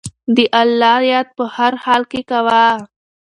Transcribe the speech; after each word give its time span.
د 0.35 0.37
الله 0.61 0.97
یاد 1.11 1.27
په 1.37 1.43
هر 1.55 1.73
حال 1.83 2.03
کې 2.11 2.21
کوه. 2.29 2.65